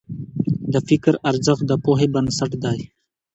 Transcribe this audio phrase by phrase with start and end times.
[0.73, 2.79] د فکر ارزښت د پوهې بنسټ دی.